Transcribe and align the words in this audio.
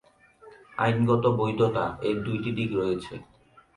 আইনগত 0.77 1.23
বৈধতা: 1.39 1.85
এর 2.01 2.17
দুইটি 2.25 2.49
দিক 2.57 2.69
রয়েছে। 2.75 3.13